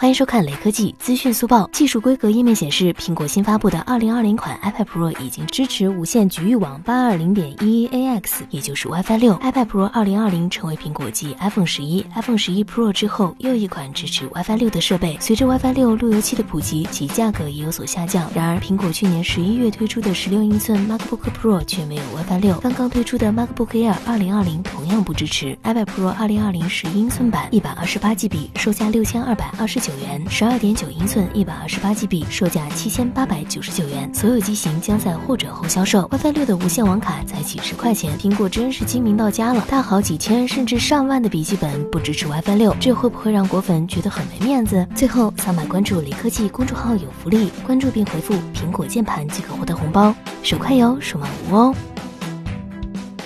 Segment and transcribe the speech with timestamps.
[0.00, 1.68] 欢迎收看雷科技资讯速报。
[1.74, 9.34] 技术规格页面显示，苹果新发布的2020款 iPad Pro 已经支持无线局域网 820.11ax，也就是 WiFi 六。
[9.40, 15.18] iPad Pro 2020成为苹果继 iPhone 十一、iPhone 十一 Pro 之后又一款支持 WiFi 六的设备。
[15.20, 18.26] 随着 WiFi 六路由器的普及，其价格也有所下降。
[18.34, 22.58] 然而，苹果去年十一月推出的16英寸 MacBook Pro 却没有 WiFi 六。
[22.60, 25.54] 刚刚推出的 MacBook Air 2020同样不支持。
[25.62, 30.06] iPad Pro 2020十英寸版 128GB，售价六千二百二十九。
[30.06, 34.10] 元，十二点九英寸，一百二十八 GB，售价七千八百九十九元。
[34.14, 36.08] 所有机型将在或者后销售。
[36.08, 39.64] WiFi 六的无线网卡才几十块钱，苹果真是精明到家了。
[39.68, 44.86] 大好几千甚至上万的笔记本不支持 WiFi 六，这会不会让果粉觉得很没面子？
[44.94, 51.74] 最后扫码关注雷科技公众号有福利，关注并回复苹果键盘即可获得红包，手快有，手慢无哦。